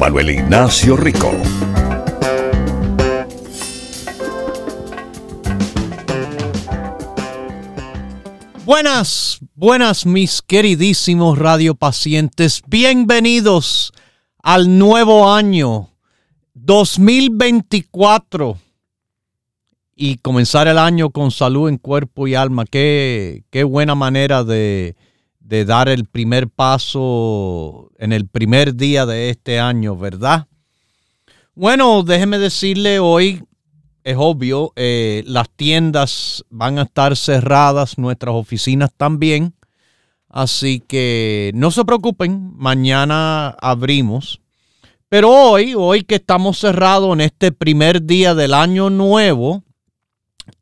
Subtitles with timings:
[0.00, 1.32] Manuel Ignacio Rico.
[8.64, 13.92] Buenas, buenas mis queridísimos radiopacientes, bienvenidos
[14.40, 15.90] al nuevo año
[16.54, 18.56] 2024
[19.96, 22.66] y comenzar el año con salud en cuerpo y alma.
[22.66, 24.94] Qué, qué buena manera de,
[25.48, 30.46] de, dar el primer paso en el primer día de este año, ¿verdad?
[31.54, 33.42] Bueno, déjeme decirle hoy,
[34.04, 39.54] es obvio, eh, las tiendas van a estar cerradas, nuestras oficinas también.
[40.28, 44.40] Así que no se preocupen, mañana abrimos.
[45.08, 49.64] Pero hoy, hoy que estamos cerrados en este primer día del año nuevo,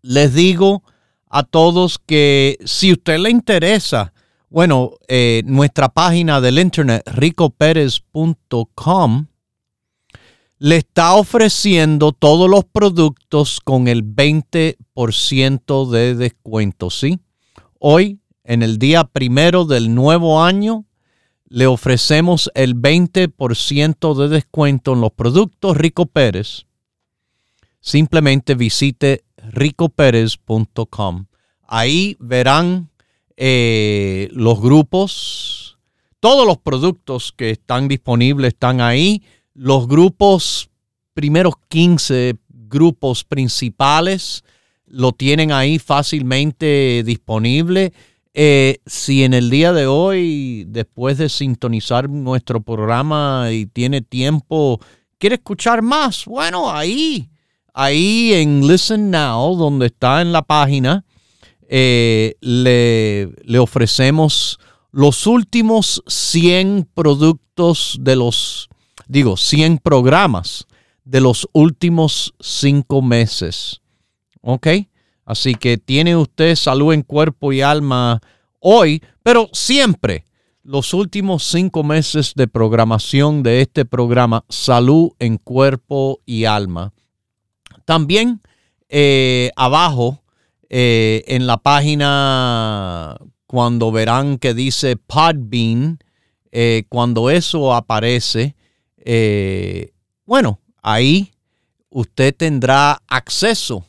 [0.02, 0.84] les digo
[1.28, 4.12] a todos que si usted le interesa,
[4.48, 9.26] bueno, eh, nuestra página del internet, ricoperez.com,
[10.58, 17.18] le está ofreciendo todos los productos con el 20% de descuento, ¿sí?
[17.78, 20.86] Hoy, en el día primero del nuevo año,
[21.48, 26.66] le ofrecemos el 20% de descuento en los productos Rico Pérez.
[27.80, 31.26] Simplemente visite ricoperez.com.
[31.68, 32.90] Ahí verán
[33.36, 35.78] eh, los grupos,
[36.20, 39.22] todos los productos que están disponibles están ahí.
[39.54, 40.70] Los grupos,
[41.14, 44.44] primeros 15 grupos principales,
[44.86, 47.92] lo tienen ahí fácilmente disponible.
[48.34, 54.78] Eh, si en el día de hoy, después de sintonizar nuestro programa y tiene tiempo,
[55.18, 57.30] quiere escuchar más, bueno, ahí
[57.76, 61.04] ahí en Listen Now, donde está en la página,
[61.68, 62.36] le,
[63.44, 64.58] le, ofrecemos
[64.92, 68.68] los últimos 100 productos de los,
[69.06, 70.66] digo, 100 programas
[71.04, 73.80] de los últimos 5 meses.
[74.42, 74.68] ¿Ok?
[75.24, 78.20] Así que tiene usted salud en cuerpo y alma
[78.60, 80.24] hoy, pero siempre
[80.66, 86.92] los últimos cinco meses de programación de este programa, salud en cuerpo y alma.
[87.84, 88.40] También
[88.88, 90.22] eh, abajo
[90.68, 93.16] eh, en la página,
[93.46, 95.98] cuando verán que dice Podbean,
[96.52, 98.54] eh, cuando eso aparece,
[100.24, 101.32] bueno, ahí
[101.90, 103.84] usted tendrá acceso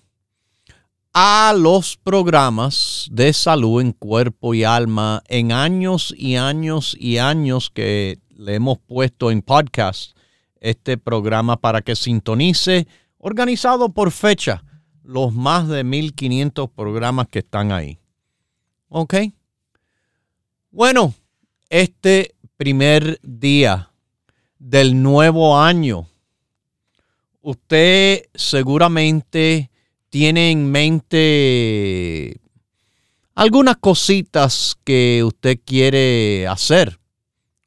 [1.20, 7.72] a los programas de salud en cuerpo y alma en años y años y años
[7.74, 10.16] que le hemos puesto en podcast.
[10.60, 14.64] Este programa para que sintonice organizado por fecha,
[15.08, 17.98] los más de 1500 programas que están ahí.
[18.90, 19.16] ¿Ok?
[20.70, 21.14] Bueno,
[21.70, 23.90] este primer día
[24.60, 26.10] del nuevo año,
[27.42, 29.72] usted seguramente
[30.10, 32.42] tiene en mente
[33.34, 37.00] algunas cositas que usted quiere hacer,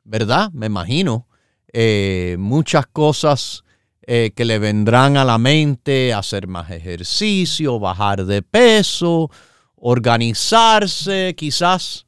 [0.04, 0.52] ¿verdad?
[0.52, 1.26] Me imagino.
[1.72, 3.64] Eh, muchas cosas
[4.12, 9.30] eh, que le vendrán a la mente hacer más ejercicio, bajar de peso,
[9.76, 12.06] organizarse, quizás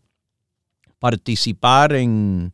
[0.98, 2.52] participar en,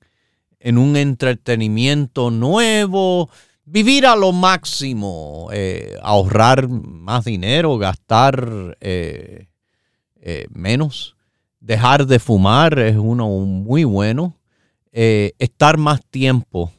[0.62, 3.30] un entretenimiento nuevo,
[3.64, 9.46] vivir a lo máximo, eh, ahorrar más dinero, gastar eh,
[10.50, 11.16] menos,
[11.58, 14.36] dejar de fumar es uno muy bueno,
[14.92, 16.70] estar más tiempo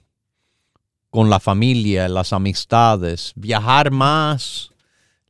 [1.10, 4.72] con la familia, las amistades, viajar más,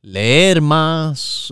[0.02, 1.50] leer más,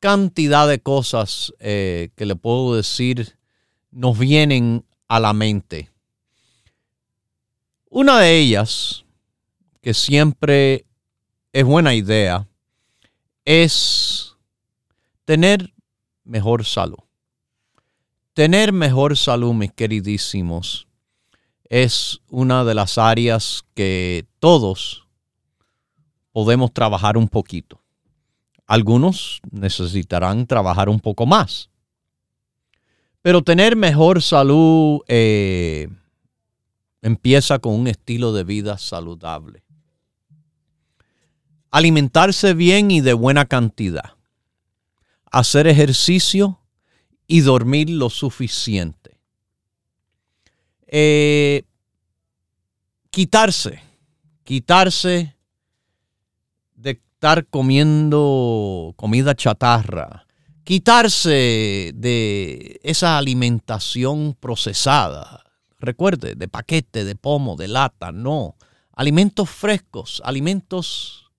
[0.00, 3.36] cantidad de cosas que le puedo decir
[3.90, 5.90] nos vienen a la mente.
[7.88, 9.04] Una de ellas,
[9.80, 10.84] que siempre
[11.52, 12.46] es buena idea,
[13.44, 14.36] es
[15.24, 15.72] tener
[16.24, 16.98] mejor salud.
[18.34, 20.88] Tener mejor salud, mis queridísimos,
[21.68, 25.06] es una de las áreas que todos
[26.32, 27.80] podemos trabajar un poquito.
[28.66, 31.70] Algunos necesitarán trabajar un poco más.
[33.22, 35.88] Pero tener mejor salud eh,
[37.02, 39.62] empieza con un estilo de vida saludable.
[41.70, 44.14] Alimentarse bien y de buena cantidad.
[45.30, 46.60] Hacer ejercicio
[47.26, 49.05] y dormir lo suficiente.
[50.86, 51.64] Eh,
[53.10, 53.82] quitarse,
[54.44, 55.34] quitarse
[56.74, 60.26] de estar comiendo comida chatarra,
[60.62, 65.42] quitarse de esa alimentación procesada.
[65.78, 68.56] Recuerde, de paquete, de pomo, de lata, no.
[68.92, 71.30] Alimentos frescos, alimentos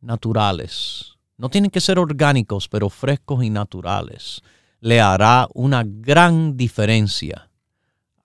[0.00, 1.16] naturales.
[1.38, 4.42] No tienen que ser orgánicos, pero frescos y naturales.
[4.80, 7.48] Le hará una gran diferencia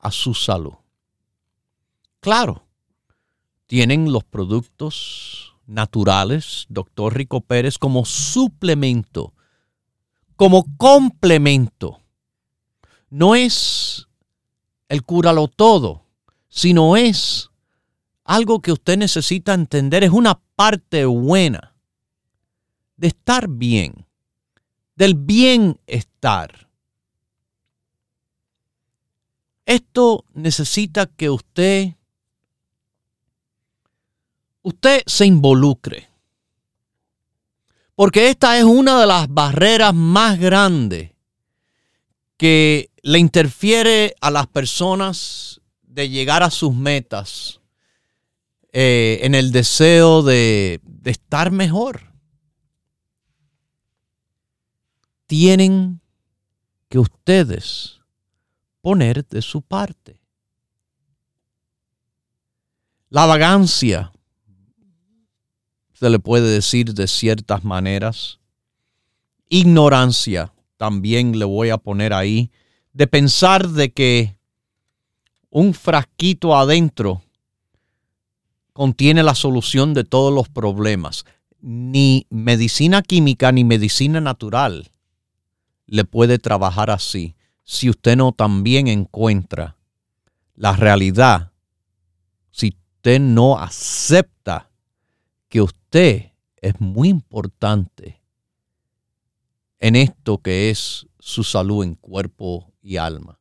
[0.02, 0.74] a su salud.
[2.20, 2.68] Claro,
[3.68, 9.34] tienen los productos naturales, doctor Rico Pérez, como suplemento
[10.42, 12.02] como complemento.
[13.12, 14.08] No es
[14.90, 16.08] el cúralo todo,
[16.48, 17.52] sino es
[18.24, 21.76] algo que usted necesita entender, es una parte buena
[22.98, 24.08] de estar bien,
[24.96, 26.71] del bienestar.
[29.72, 31.94] Esto necesita que usted
[34.64, 36.10] usted se involucre.
[37.96, 41.12] Porque esta es una de las barreras más grandes
[42.36, 47.62] que le interfiere a las personas de llegar a sus metas
[48.74, 52.12] eh, en el deseo de, de estar mejor.
[55.28, 56.02] Tienen
[56.90, 58.01] que ustedes
[58.82, 60.20] poner de su parte.
[63.10, 64.12] La vagancia
[65.94, 68.40] se le puede decir de ciertas maneras.
[69.50, 72.52] Ignorancia, también le voy a poner ahí,
[72.94, 74.38] de pensar de que
[75.50, 77.22] un frasquito adentro
[78.74, 81.26] contiene la solución de todos los problemas.
[81.60, 84.90] Ni medicina química ni medicina natural
[85.86, 87.36] le puede trabajar así
[87.72, 89.78] si usted no también encuentra
[90.56, 91.54] la realidad,
[92.52, 94.70] si usted no acepta
[95.48, 98.22] que usted es muy importante
[99.80, 103.40] en esto que es su salud en cuerpo y alma.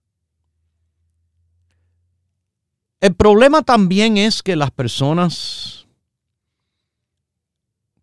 [3.01, 5.89] El problema también es que las personas,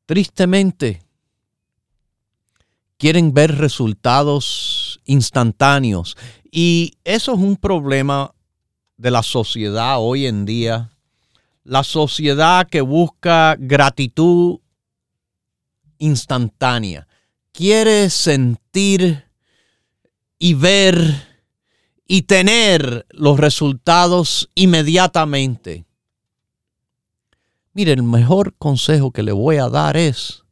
[0.06, 1.01] tristemente,
[2.98, 6.15] quieren ver resultados instantáneos.
[6.51, 8.35] Y eso es un problema
[8.95, 10.91] de la sociedad hoy en día
[11.67, 14.59] la sociedad que busca gratitud
[15.97, 17.09] instantánea.
[17.51, 19.25] Quiere sentir
[20.39, 20.95] y ver
[22.07, 25.85] y tener los resultados inmediatamente.
[27.73, 30.45] Mire, el mejor consejo que le voy a dar es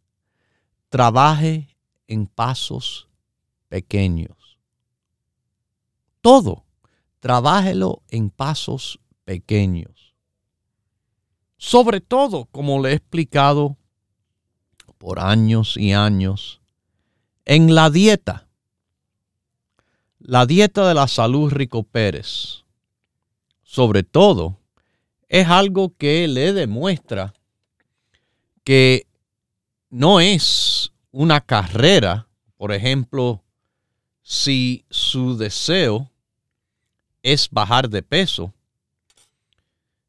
[0.90, 3.08] trabaje en pasos
[3.70, 4.36] pequeños.
[6.26, 6.66] Todo,
[7.20, 10.16] trabájelo en pasos pequeños.
[11.56, 13.78] Sobre todo, como le he explicado
[14.98, 16.62] por años y años,
[17.46, 18.48] en la dieta.
[20.18, 22.64] La dieta de la salud Rico Pérez,
[23.62, 24.58] sobre todo,
[25.30, 27.36] es algo que le demuestra
[28.64, 29.06] que
[29.92, 32.28] no es una carrera,
[32.58, 33.44] por ejemplo,
[34.24, 36.10] si su deseo
[37.26, 38.54] es bajar de peso,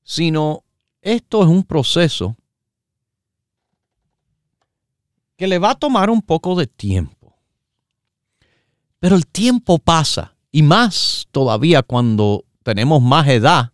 [0.03, 0.65] sino
[1.01, 2.37] esto es un proceso
[5.35, 7.35] que le va a tomar un poco de tiempo.
[8.99, 13.73] Pero el tiempo pasa y más todavía cuando tenemos más edad,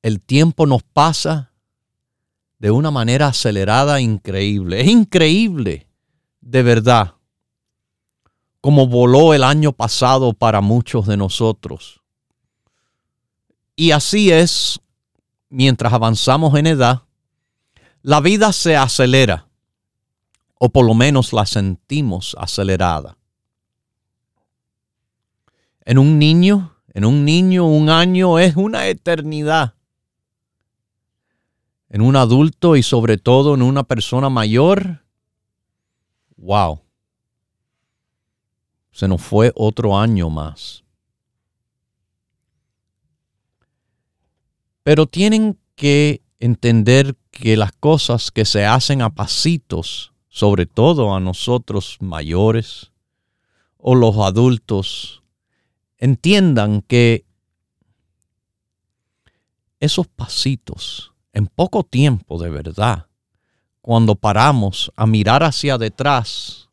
[0.00, 1.52] el tiempo nos pasa
[2.60, 4.80] de una manera acelerada increíble.
[4.80, 5.88] Es increíble,
[6.40, 7.15] de verdad,
[8.66, 12.00] como voló el año pasado para muchos de nosotros.
[13.76, 14.80] Y así es,
[15.48, 17.02] mientras avanzamos en edad,
[18.02, 19.46] la vida se acelera,
[20.58, 23.16] o por lo menos la sentimos acelerada.
[25.84, 29.74] En un niño, en un niño, un año es una eternidad.
[31.88, 35.04] En un adulto y sobre todo en una persona mayor,
[36.36, 36.80] wow.
[38.96, 40.82] Se nos fue otro año más.
[44.82, 51.20] Pero tienen que entender que las cosas que se hacen a pasitos, sobre todo a
[51.20, 52.90] nosotros mayores
[53.76, 55.22] o los adultos,
[55.98, 57.26] entiendan que
[59.78, 63.08] esos pasitos, en poco tiempo de verdad,
[63.82, 66.65] cuando paramos a mirar hacia detrás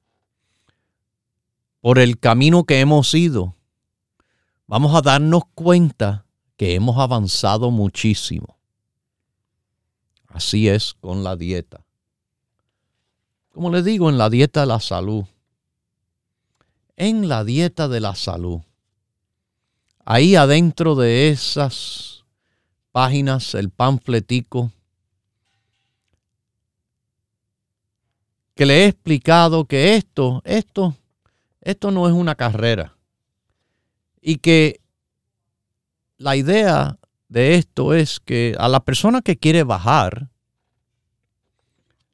[1.83, 3.57] por el camino que hemos ido,
[4.67, 6.25] vamos a darnos cuenta
[6.55, 8.57] que hemos avanzado muchísimo.
[10.27, 11.83] Así es con la dieta.
[13.51, 15.25] Como les digo, en la dieta de la salud.
[16.95, 18.61] En la dieta de la salud.
[20.05, 22.23] Ahí adentro de esas
[22.93, 24.71] páginas, el panfletico,
[28.55, 30.95] que le he explicado que esto, esto,
[31.63, 32.97] esto no es una carrera.
[34.21, 34.81] Y que
[36.17, 40.29] la idea de esto es que a la persona que quiere bajar,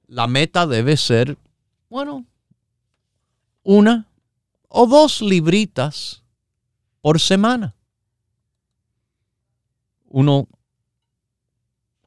[0.07, 1.37] la meta debe ser,
[1.89, 2.25] bueno,
[3.63, 4.07] una
[4.67, 6.23] o dos libritas
[7.01, 7.75] por semana.
[10.05, 10.47] Uno,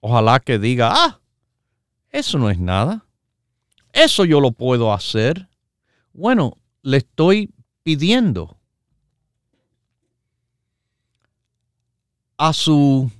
[0.00, 1.20] ojalá que diga, ah,
[2.10, 3.04] eso no es nada.
[3.92, 5.48] Eso yo lo puedo hacer.
[6.12, 8.56] Bueno, le estoy pidiendo
[12.36, 13.10] a su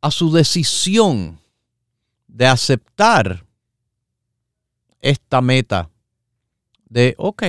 [0.00, 1.38] a su decisión
[2.26, 3.46] de aceptar
[5.00, 5.88] esta meta
[6.88, 7.42] de, ok,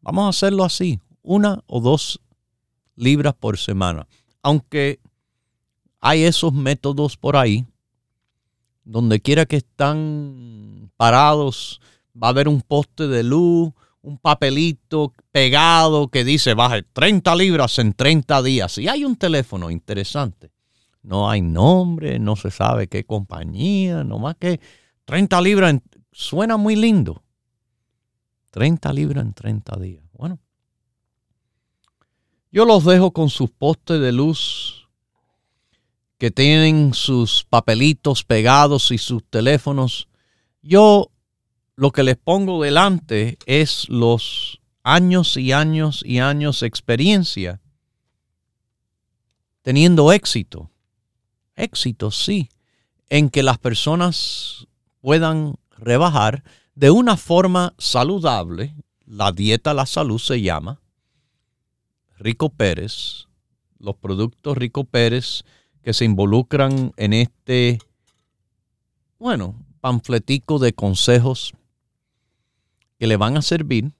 [0.00, 2.20] vamos a hacerlo así, una o dos
[2.96, 4.08] libras por semana.
[4.42, 4.98] Aunque
[6.00, 7.66] hay esos métodos por ahí,
[8.84, 11.80] donde quiera que están parados,
[12.20, 13.72] va a haber un poste de luz,
[14.02, 18.78] un papelito pegado que dice baje 30 libras en 30 días.
[18.78, 20.50] Y hay un teléfono interesante.
[21.02, 24.60] No hay nombre, no se sabe qué compañía, nomás que
[25.04, 25.76] 30 libras
[26.12, 27.22] suena muy lindo.
[28.50, 30.04] 30 libras en 30 días.
[30.12, 30.38] Bueno,
[32.50, 34.88] yo los dejo con sus postes de luz
[36.18, 40.08] que tienen sus papelitos pegados y sus teléfonos.
[40.62, 41.12] Yo
[41.78, 47.60] lo que les pongo delante es los años y años y años de experiencia
[49.62, 50.72] teniendo éxito.
[51.54, 52.48] Éxito, sí,
[53.08, 54.66] en que las personas
[55.00, 56.42] puedan rebajar
[56.74, 58.74] de una forma saludable.
[59.06, 60.80] La dieta la salud se llama.
[62.18, 63.28] Rico Pérez,
[63.78, 65.44] los productos Rico Pérez
[65.84, 67.78] que se involucran en este,
[69.20, 71.52] bueno, panfletico de consejos
[72.98, 73.92] que le van a servir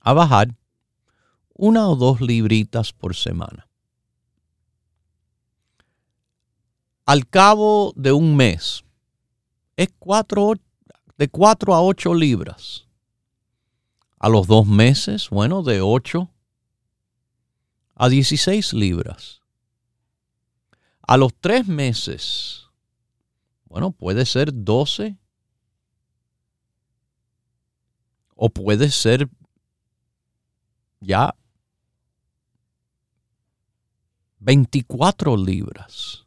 [0.00, 0.56] a bajar
[1.54, 3.68] una o dos libritas por semana.
[7.06, 8.84] Al cabo de un mes,
[9.76, 10.54] es cuatro,
[11.18, 12.86] de 4 a 8 libras.
[14.18, 16.28] A los dos meses, bueno, de 8
[17.94, 19.40] a 16 libras.
[21.06, 22.68] A los tres meses,
[23.64, 25.16] bueno, puede ser 12
[28.44, 29.28] O puede ser
[30.98, 31.32] ya
[34.40, 36.26] 24 libras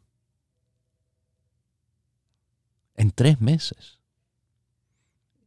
[2.94, 3.98] en tres meses.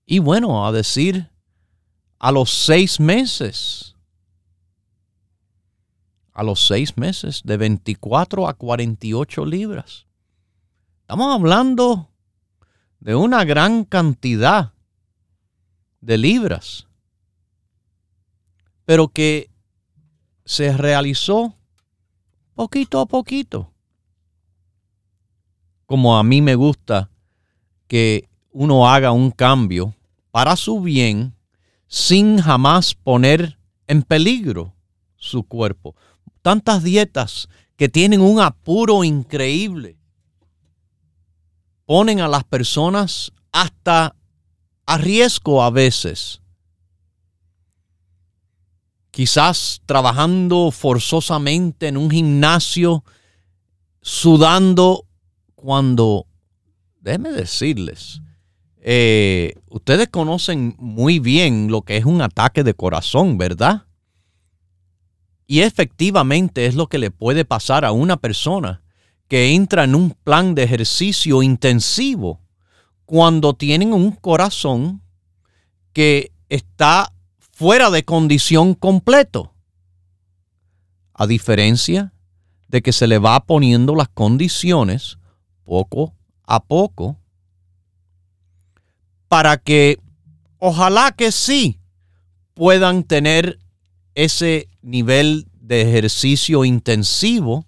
[0.06, 1.32] Y bueno, a decir,
[2.20, 3.96] a los seis meses,
[6.34, 10.06] a los seis meses, de 24 a 48 libras.
[11.02, 12.12] Estamos hablando
[13.00, 14.74] de una gran cantidad
[16.02, 16.88] de libras,
[18.86, 19.50] pero que
[20.46, 21.56] se realizó
[22.56, 23.72] poquito a poquito.
[25.86, 27.10] Como a mí me gusta
[27.88, 29.96] que uno haga un cambio
[30.32, 31.36] para su bien
[31.88, 34.74] sin jamás poner en peligro
[35.16, 35.96] su cuerpo.
[36.42, 39.98] tantas dietas que tienen un apuro increíble.
[41.86, 44.16] Ponen a las personas hasta
[44.90, 46.42] a riesgo a veces.
[49.12, 53.04] Quizás trabajando forzosamente en un gimnasio,
[54.02, 55.06] sudando,
[55.54, 56.26] cuando,
[57.02, 58.22] déjenme decirles,
[58.82, 63.86] eh, ustedes conocen muy bien lo que es un ataque de corazón, ¿verdad?
[65.46, 68.82] Y efectivamente es lo que le puede pasar a una persona
[69.28, 72.42] que entra en un plan de ejercicio intensivo
[73.10, 75.02] cuando tienen un corazón
[75.94, 79.52] que está fuera de condición completo.
[81.16, 82.14] A diferencia
[82.68, 85.18] de que se le va poniendo las condiciones
[85.64, 86.14] poco
[86.44, 87.18] a poco
[89.28, 89.98] para que
[90.60, 91.80] ojalá que sí
[92.54, 93.58] puedan tener
[94.14, 97.66] ese nivel de ejercicio intensivo,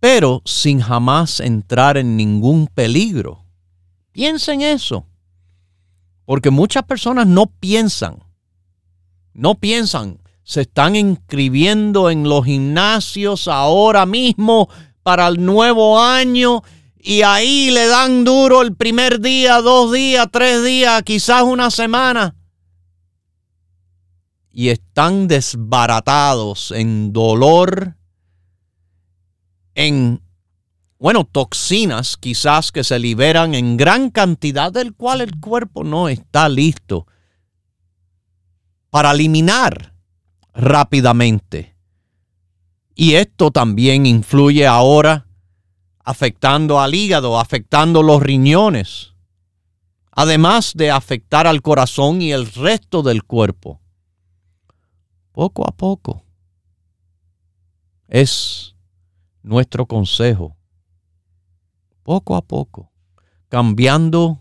[0.00, 3.43] pero sin jamás entrar en ningún peligro.
[4.14, 5.08] Piensen eso.
[6.24, 8.22] Porque muchas personas no piensan.
[9.32, 10.20] No piensan.
[10.44, 14.68] Se están inscribiendo en los gimnasios ahora mismo
[15.02, 16.62] para el nuevo año
[16.96, 22.36] y ahí le dan duro el primer día, dos días, tres días, quizás una semana.
[24.52, 27.96] Y están desbaratados en dolor,
[29.74, 30.23] en
[31.04, 36.48] bueno, toxinas quizás que se liberan en gran cantidad del cual el cuerpo no está
[36.48, 37.06] listo
[38.88, 39.94] para eliminar
[40.54, 41.76] rápidamente.
[42.94, 45.26] Y esto también influye ahora
[46.02, 49.12] afectando al hígado, afectando los riñones,
[50.10, 53.78] además de afectar al corazón y el resto del cuerpo.
[55.32, 56.24] Poco a poco
[58.08, 58.74] es
[59.42, 60.56] nuestro consejo
[62.04, 62.92] poco a poco,
[63.48, 64.40] cambiando,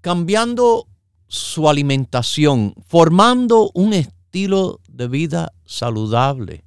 [0.00, 0.88] cambiando
[1.28, 6.64] su alimentación, formando un estilo de vida saludable.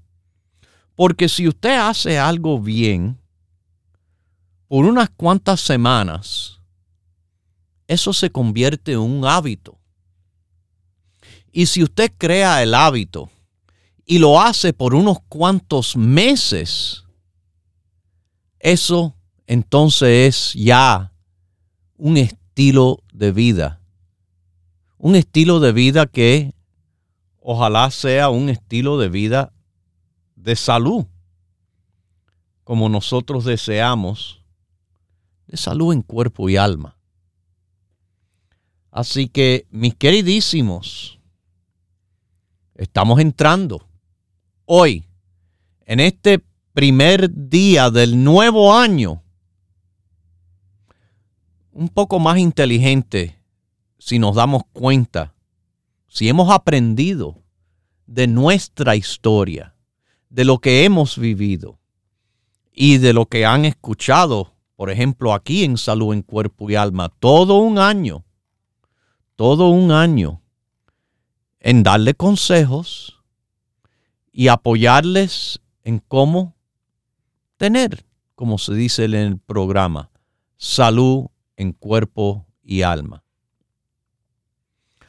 [0.95, 3.17] Porque si usted hace algo bien
[4.67, 6.60] por unas cuantas semanas,
[7.88, 9.79] eso se convierte en un hábito.
[11.51, 13.29] Y si usted crea el hábito
[14.06, 17.00] y lo hace por unos cuantos meses,
[18.62, 19.15] eso
[19.47, 21.12] entonces es ya
[21.97, 23.82] un estilo de vida.
[24.97, 26.54] Un estilo de vida que
[27.39, 29.52] ojalá sea un estilo de vida
[30.36, 31.06] de salud,
[32.63, 34.41] como nosotros deseamos,
[35.47, 36.97] de salud en cuerpo y alma.
[38.91, 41.19] Así que, mis queridísimos,
[42.76, 43.88] estamos entrando
[44.65, 45.06] hoy
[45.86, 49.21] en este primer día del nuevo año,
[51.73, 53.38] un poco más inteligente
[53.97, 55.34] si nos damos cuenta,
[56.07, 57.38] si hemos aprendido
[58.07, 59.75] de nuestra historia,
[60.29, 61.77] de lo que hemos vivido
[62.71, 67.10] y de lo que han escuchado, por ejemplo, aquí en Salud en Cuerpo y Alma,
[67.19, 68.23] todo un año,
[69.36, 70.41] todo un año,
[71.60, 73.19] en darle consejos
[74.31, 76.55] y apoyarles en cómo
[77.62, 80.10] tener, como se dice en el programa,
[80.58, 83.24] salud en cuerpo y alma.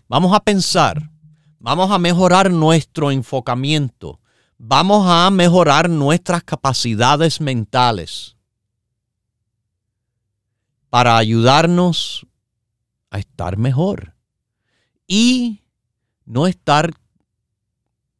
[0.06, 1.10] Vamos a pensar,
[1.58, 4.20] vamos a mejorar nuestro enfocamiento,
[4.58, 8.36] vamos a mejorar nuestras capacidades mentales
[10.90, 12.26] para ayudarnos
[13.08, 14.14] a estar mejor
[15.06, 15.62] y
[16.26, 16.92] no estar,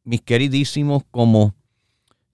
[0.03, 1.53] mis queridísimos, como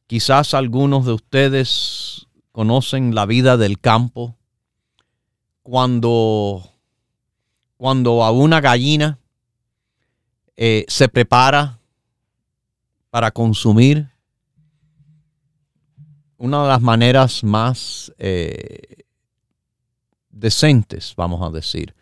[0.09, 4.35] Quizás algunos de ustedes conocen la vida del campo.
[5.61, 6.67] Cuando,
[7.77, 9.19] cuando a una gallina
[10.57, 11.79] eh, se prepara
[13.11, 14.09] para consumir,
[16.37, 19.03] una de las maneras más eh,
[20.31, 21.93] decentes, vamos a decir,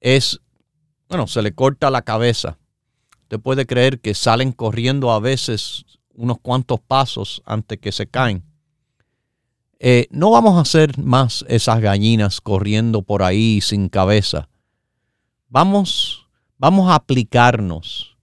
[0.00, 0.40] es,
[1.06, 2.56] bueno, se le corta la cabeza.
[3.24, 5.84] Usted puede creer que salen corriendo a veces
[6.14, 8.44] unos cuantos pasos antes que se caen.
[9.78, 14.48] Eh, no vamos a hacer más esas gallinas corriendo por ahí sin cabeza.
[15.48, 18.16] Vamos, vamos a aplicarnos.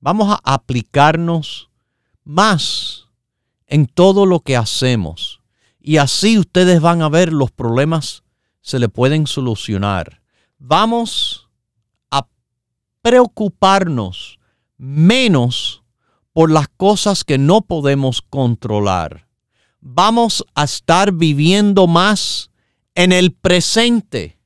[0.00, 1.70] Vamos a aplicarnos
[2.24, 3.06] más
[3.66, 5.40] en todo lo que hacemos.
[5.80, 8.24] Y así ustedes van a ver los problemas
[8.60, 10.20] se le pueden solucionar.
[10.58, 11.48] Vamos
[12.10, 12.26] a
[13.00, 14.38] preocuparnos
[14.76, 15.82] menos
[16.38, 19.26] por las cosas que no podemos controlar.
[19.80, 22.52] Vamos a estar viviendo más
[22.94, 24.38] en el presente.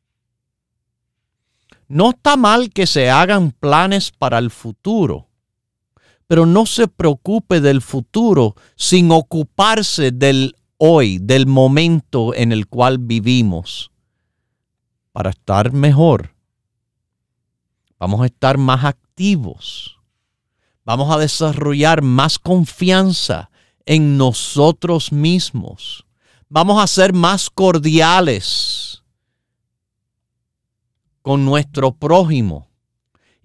[1.89, 5.29] No está mal que se hagan planes para el futuro,
[6.27, 12.97] pero no se preocupe del futuro sin ocuparse del hoy, del momento en el cual
[12.97, 13.91] vivimos,
[15.13, 16.35] para estar mejor.
[17.99, 20.02] Vamos a estar más activos.
[20.85, 23.51] Vamos a desarrollar más confianza
[23.87, 26.07] en nosotros mismos.
[26.49, 29.03] Vamos a ser más cordiales
[31.23, 32.69] con nuestro prójimo.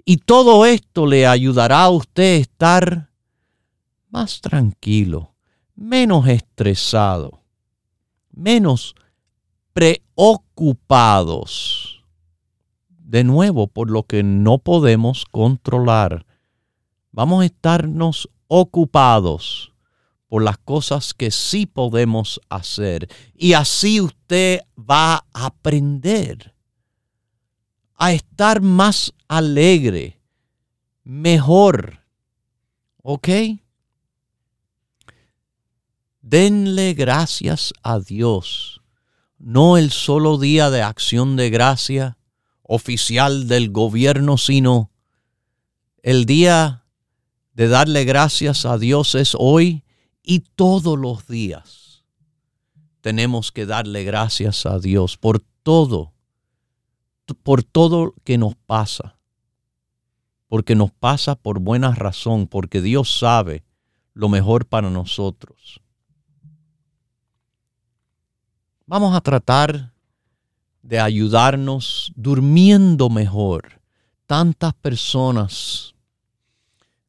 [0.03, 3.11] Y todo esto le ayudará a usted a estar
[4.09, 5.35] más tranquilo,
[5.75, 7.43] menos estresado,
[8.31, 8.95] menos
[9.73, 12.03] preocupados.
[12.87, 16.25] De nuevo, por lo que no podemos controlar.
[17.17, 19.73] Vamos a estarnos ocupados
[20.27, 23.09] por las cosas que sí podemos hacer.
[23.33, 26.53] Y así usted va a aprender
[27.95, 30.21] a estar más alegre,
[31.03, 32.05] mejor.
[33.01, 33.29] ¿Ok?
[36.21, 38.83] Denle gracias a Dios,
[39.39, 42.19] no el solo día de acción de gracia
[42.61, 44.91] oficial del gobierno, sino
[46.03, 46.83] el día
[47.57, 49.83] de darle gracias a Dios es hoy
[50.21, 52.03] y todos los días.
[53.01, 56.13] Tenemos que darle gracias a Dios por todo,
[57.41, 59.17] por todo que nos pasa.
[60.47, 63.63] Porque nos pasa por buena razón, porque Dios sabe
[64.13, 65.81] lo mejor para nosotros.
[68.85, 69.93] Vamos a tratar
[70.83, 73.81] de ayudarnos durmiendo mejor.
[74.27, 75.95] Tantas personas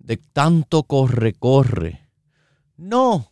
[0.08, 2.08] de tanto corre, corre.
[2.78, 3.30] No,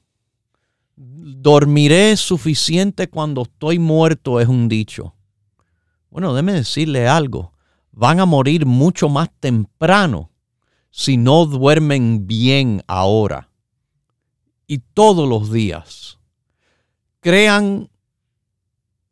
[0.94, 5.14] dormiré suficiente cuando estoy muerto es un dicho.
[6.10, 7.54] Bueno, déme decirle algo.
[7.92, 10.30] Van a morir mucho más temprano
[10.90, 13.48] si no duermen bien ahora
[14.66, 16.18] y todos los días.
[17.20, 17.88] Crean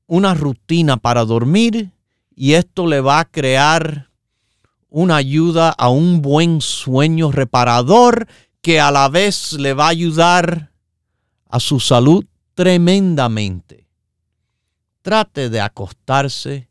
[0.07, 1.93] una rutina para dormir
[2.37, 4.11] y esto le va a crear
[4.97, 8.29] una ayuda a un buen sueño reparador
[8.63, 10.71] que a la vez le va a ayudar
[11.49, 13.89] a su salud tremendamente.
[15.03, 16.69] Trate de acostarse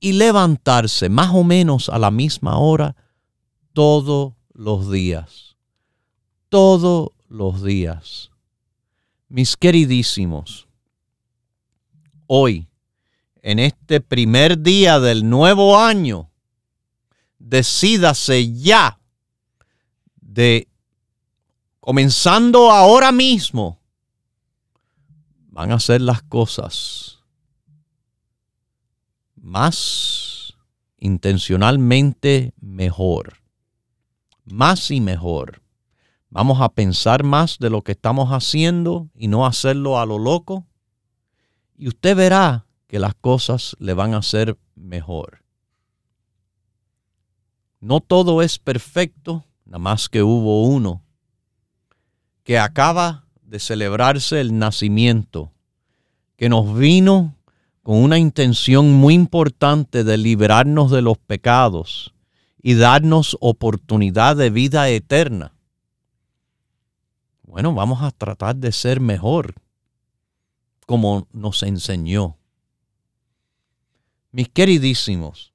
[0.00, 2.96] y levantarse más o menos a la misma hora
[3.72, 5.54] todos los días.
[6.48, 8.32] Todos los días.
[9.28, 10.66] Mis queridísimos,
[12.26, 12.66] hoy,
[13.40, 16.31] en este primer día del nuevo año,
[17.42, 18.98] decídase ya
[20.20, 20.68] de
[21.80, 23.80] comenzando ahora mismo,
[25.48, 27.18] van a ser las cosas
[29.36, 30.54] más
[30.98, 33.42] intencionalmente mejor,
[34.44, 35.62] más y mejor.
[36.30, 40.66] Vamos a pensar más de lo que estamos haciendo y no hacerlo a lo loco
[41.76, 45.41] y usted verá que las cosas le van a ser mejor.
[47.82, 51.02] No todo es perfecto, nada más que hubo uno
[52.44, 55.52] que acaba de celebrarse el nacimiento,
[56.36, 57.34] que nos vino
[57.82, 62.14] con una intención muy importante de liberarnos de los pecados
[62.62, 65.52] y darnos oportunidad de vida eterna.
[67.42, 69.56] Bueno, vamos a tratar de ser mejor
[70.86, 72.36] como nos enseñó.
[74.30, 75.51] Mis queridísimos,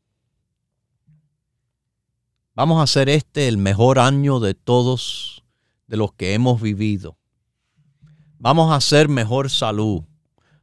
[2.58, 5.46] vamos a hacer este el mejor año de todos
[5.86, 7.18] de los que hemos vivido.
[8.40, 10.02] Vamos a hacer mejor salud.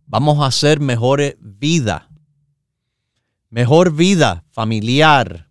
[0.04, 2.11] Vamos a hacer mejor vida.
[3.48, 5.48] Mejor vida familiar.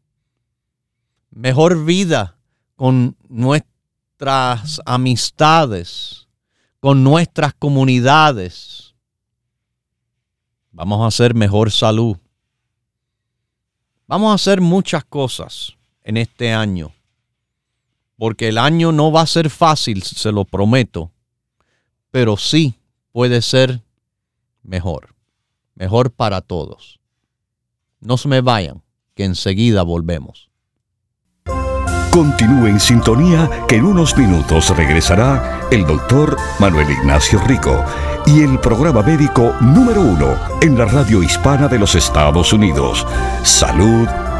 [1.32, 2.38] Mejor vida
[2.76, 6.28] con nuestras amistades,
[6.82, 8.84] con nuestras comunidades
[10.74, 12.18] Vamos a hacer mejor salud.
[14.08, 16.92] Vamos a hacer muchas cosas en este año.
[18.18, 21.12] Porque el año no va a ser fácil, se lo prometo.
[22.12, 22.76] Pero sí
[23.12, 23.82] puede ser
[24.62, 25.16] mejor.
[25.76, 27.00] Mejor para todos.
[28.00, 28.84] No se me vayan,
[29.16, 30.50] que enseguida volvemos.
[32.12, 37.84] Continúe en sintonía que en unos minutos regresará el doctor Manuel Ignacio Rico
[38.28, 43.06] y el programa médico número uno en la radio hispana de los Estados Unidos,
[43.44, 44.08] Salud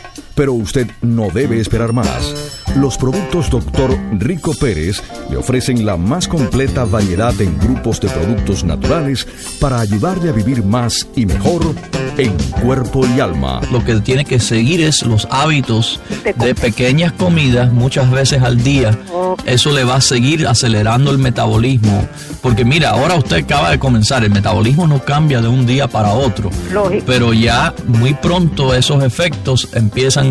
[0.41, 2.33] pero usted no debe esperar más.
[2.75, 3.95] Los productos Dr.
[4.13, 9.27] Rico Pérez le ofrecen la más completa variedad en grupos de productos naturales
[9.59, 11.75] para ayudarle a vivir más y mejor
[12.17, 13.61] en cuerpo y alma.
[13.71, 15.99] Lo que tiene que seguir es los hábitos
[16.35, 18.97] de pequeñas comidas muchas veces al día.
[19.45, 22.07] Eso le va a seguir acelerando el metabolismo.
[22.41, 26.13] Porque mira, ahora usted acaba de comenzar, el metabolismo no cambia de un día para
[26.13, 26.49] otro.
[27.05, 30.30] Pero ya muy pronto esos efectos empiezan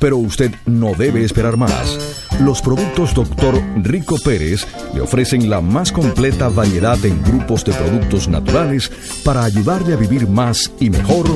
[0.00, 1.98] pero usted no debe esperar más.
[2.40, 3.62] Los productos Dr.
[3.82, 8.90] Rico Pérez le ofrecen la más completa variedad en grupos de productos naturales
[9.24, 11.26] para ayudarle a vivir más y mejor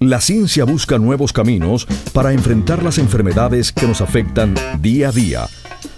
[0.00, 5.46] La ciencia busca nuevos caminos para enfrentar las enfermedades que nos afectan día a día,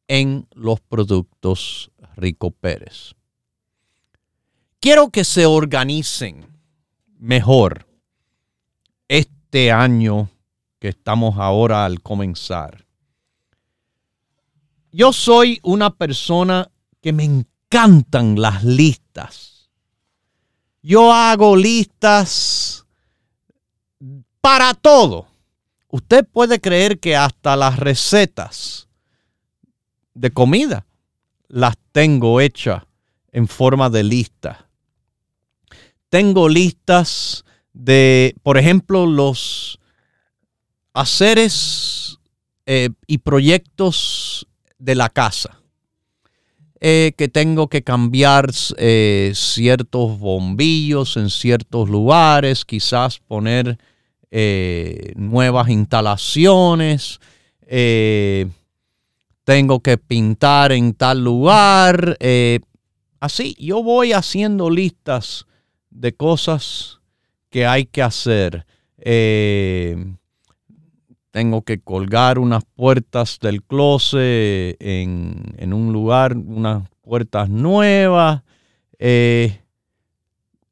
[0.08, 3.15] en los productos Rico Pérez.
[4.80, 6.47] Quiero que se organicen
[7.19, 7.88] mejor
[9.08, 10.30] este año
[10.80, 12.86] que estamos ahora al comenzar
[14.91, 16.69] yo soy una persona
[17.01, 19.69] que me encantan las listas.
[20.82, 22.86] Yo hago listas
[24.41, 25.27] para todo.
[25.88, 28.88] Usted puede creer que hasta las recetas
[30.13, 30.86] de comida
[31.47, 32.84] las tengo hechas
[33.32, 34.69] en forma de lista.
[36.10, 39.80] Tengo listas de, por ejemplo, los
[40.93, 42.19] haceres
[42.65, 44.47] eh, y proyectos
[44.82, 45.62] de la casa.
[46.84, 53.78] Eh, que tengo que cambiar eh, ciertos bombillos en ciertos lugares, quizás poner
[54.32, 57.20] eh, nuevas instalaciones,
[59.43, 62.18] tengo que pintar en tal lugar.
[63.20, 65.45] así, yo voy haciendo listas
[65.91, 66.99] de cosas
[67.49, 68.66] que hay que hacer
[71.32, 78.43] tengo que colgar unas puertas del closet en, un lugar, unas puertas nuevas.
[78.99, 79.61] Eh,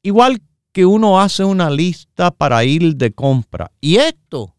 [0.02, 0.40] igual
[0.72, 3.72] que uno hace una lista para ir de compra.
[3.80, 4.54] Y esto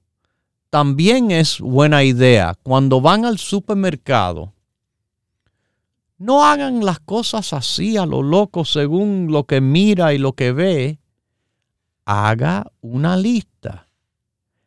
[0.69, 2.55] también es buena idea.
[2.63, 4.53] Cuando van al supermercado,
[6.17, 10.51] no hagan las cosas así a lo loco según lo que mira y lo que
[10.51, 10.99] ve.
[12.05, 13.50] haga una lista.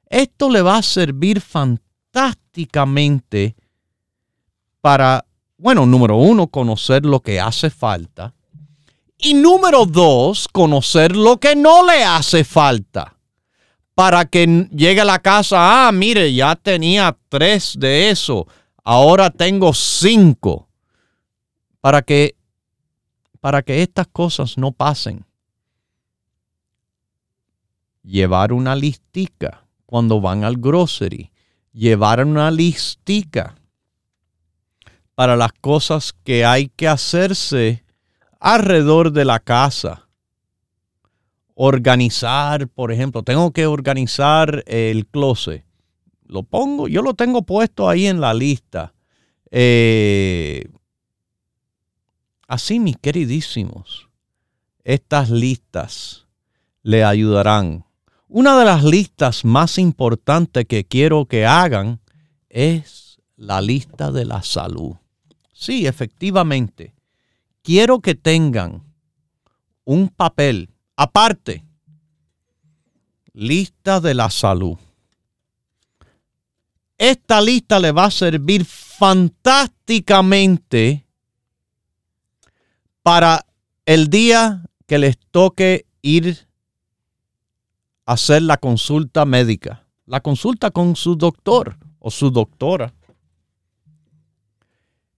[0.07, 3.55] Esto le va a servir fantásticamente
[4.81, 5.25] para,
[5.57, 8.35] bueno, número uno, conocer lo que hace falta.
[9.17, 13.17] Y número dos, conocer lo que no le hace falta.
[13.95, 18.47] Para que llegue a la casa, ah, mire, ya tenía tres de eso,
[18.83, 20.69] ahora tengo cinco.
[21.81, 22.37] Para que,
[23.41, 25.25] para que estas cosas no pasen.
[28.03, 29.64] Llevar una listica
[29.95, 31.31] cuando van al grocery.
[31.73, 33.55] Llevar una listica
[35.15, 37.85] para las cosas que hay que hacerse
[38.41, 40.09] alrededor de la casa.
[41.55, 45.65] Organizar, por ejemplo, tengo que organizar el closet.
[46.25, 48.95] Lo pongo, yo lo tengo puesto ahí en la lista.
[49.53, 50.67] Eh,
[52.49, 54.09] así, mis queridísimos,
[54.83, 56.27] estas listas
[56.83, 57.85] le ayudarán.
[58.37, 62.01] Una de las listas más importantes que quiero que hagan
[62.49, 64.97] es la lista de la salud.
[65.53, 66.97] Sí, efectivamente.
[67.62, 68.82] Quiero que tengan
[69.85, 71.64] un papel aparte.
[73.32, 74.78] Lista de la salud.
[76.99, 81.07] Esta lista le va a servir fantásticamente
[83.01, 83.47] para
[83.87, 86.49] el día que les toque ir
[88.07, 92.93] hacer la consulta médica, la consulta con su doctor o su doctora.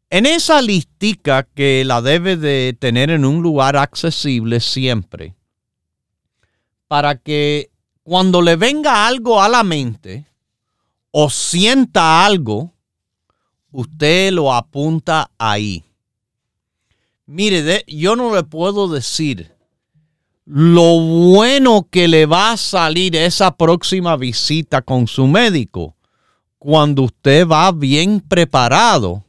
[0.09, 5.35] En esa listica que la debe de tener en un lugar accesible siempre,
[6.87, 7.71] para que
[8.05, 10.29] cuando le venga algo a la mente
[11.11, 12.73] o sienta algo,
[13.73, 15.85] usted lo apunta ahí.
[17.25, 19.56] Mire, yo no le puedo decir
[20.47, 25.97] lo bueno que le va a salir esa próxima visita con su médico
[26.57, 29.25] cuando usted va bien preparado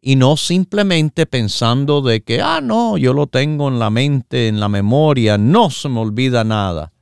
[0.00, 4.60] y no simplemente pensando de que, ah, no, yo lo tengo en la mente, en
[4.60, 6.92] la memoria, no se me olvida nada.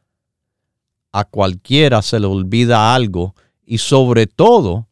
[1.12, 4.88] A cualquiera se le olvida algo y sobre todo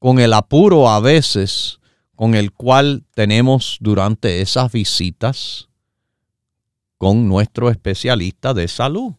[0.00, 1.78] con el apuro a veces
[2.16, 5.68] con el cual tenemos durante esas visitas
[7.02, 9.14] con nuestro especialista de salud.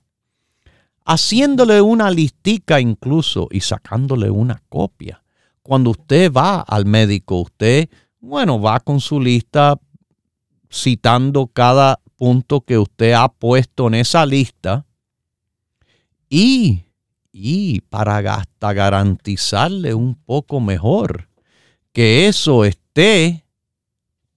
[1.03, 5.21] Haciéndole una listica incluso y sacándole una copia.
[5.61, 7.89] Cuando usted va al médico, usted
[8.21, 9.77] bueno, va con su lista
[10.71, 14.85] citando cada punto que usted ha puesto en esa lista
[16.29, 16.85] y,
[17.33, 21.27] y para hasta garantizarle un poco mejor
[21.91, 23.45] que eso esté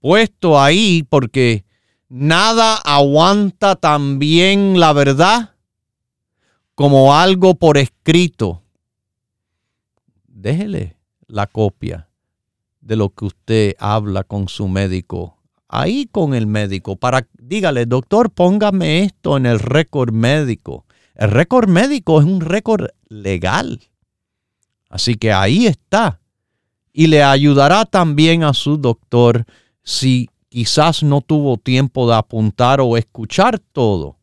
[0.00, 1.65] puesto ahí porque
[2.08, 5.54] nada aguanta tan bien la verdad
[6.74, 8.62] como algo por escrito.
[10.26, 10.96] Déjele
[11.26, 12.08] la copia
[12.80, 15.38] de lo que usted habla con su médico.
[15.68, 20.84] Ahí con el médico, para dígale, doctor, póngame esto en el récord médico.
[21.14, 23.80] El récord médico es un récord legal.
[24.88, 26.20] Así que ahí está.
[26.92, 29.44] Y le ayudará también a su doctor
[29.82, 34.16] si quizás no tuvo tiempo de apuntar o escuchar todo,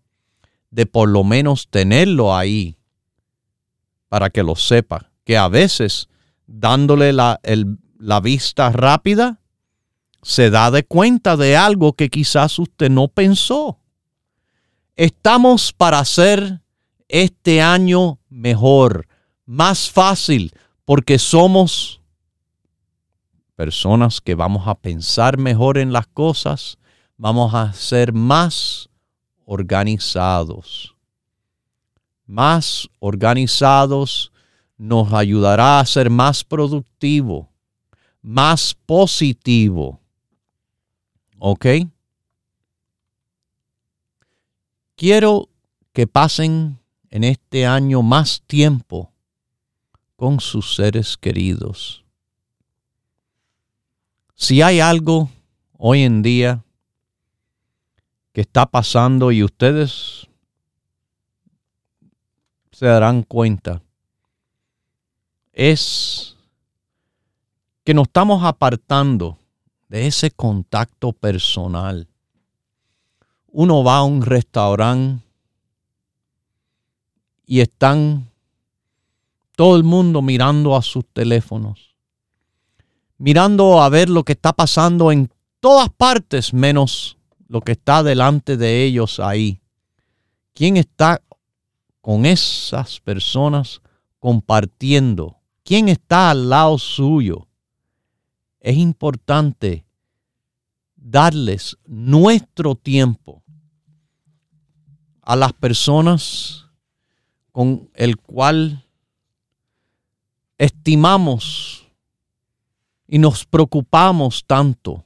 [0.71, 2.75] de por lo menos tenerlo ahí
[4.09, 6.09] para que lo sepa, que a veces
[6.47, 7.39] dándole la,
[8.23, 9.41] vista rápida,
[10.23, 13.77] se da de cuenta de algo que quizás usted no pensó.
[14.95, 16.61] Estamos para hacer
[17.09, 19.07] este año mejor,
[19.45, 20.51] más fácil,
[20.83, 22.01] porque somos
[23.63, 26.77] personas que vamos a pensar mejor en las cosas,
[27.15, 28.89] vamos a ser más
[29.45, 30.95] organizados.
[32.25, 34.33] Más organizados
[34.77, 37.47] nos ayudará a ser más productivos
[38.23, 39.99] más positivo.
[41.37, 41.65] ¿Ok?
[44.95, 45.49] Quiero
[45.91, 49.11] que pasen en este año más tiempo
[50.15, 52.02] con sus seres queridos.
[54.35, 55.29] Si hay algo
[55.77, 56.63] hoy en día
[58.31, 60.27] que está pasando y ustedes
[62.71, 63.81] se darán cuenta,
[65.53, 66.35] es
[67.83, 69.37] que nos estamos apartando
[69.87, 72.07] de ese contacto personal.
[73.47, 75.23] Uno va a un restaurante
[77.45, 78.27] y están
[79.55, 81.92] todo el mundo mirando a sus teléfonos,
[83.23, 87.17] mirando a ver lo que está pasando en todas partes menos
[87.47, 89.61] lo que está delante de ellos ahí.
[90.53, 91.21] ¿Quién está
[92.01, 93.81] con esas personas
[94.19, 95.37] compartiendo.
[95.63, 97.47] ¿Quién está al lado suyo?
[98.59, 99.85] Es importante
[100.97, 103.41] darles nuestro tiempo
[105.21, 106.65] a las personas
[107.53, 108.85] con el cual
[110.57, 111.82] estimamos
[113.13, 115.05] y nos preocupamos tanto.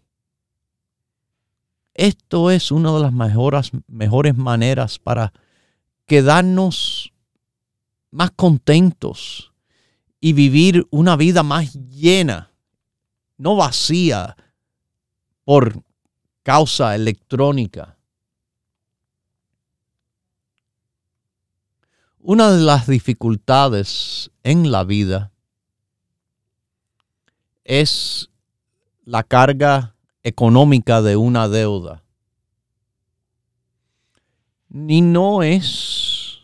[1.93, 5.33] Esto es una de las mejores, mejores maneras para
[6.05, 7.11] quedarnos
[8.09, 9.51] más contentos
[10.21, 12.53] y vivir una vida más llena,
[13.35, 14.37] no vacía
[15.43, 15.83] por
[16.43, 17.97] causa electrónica.
[22.19, 25.33] Una de las dificultades en la vida
[27.67, 28.29] es
[29.03, 29.93] la carga
[30.23, 32.01] económica de una deuda.
[34.69, 36.39] Ni no es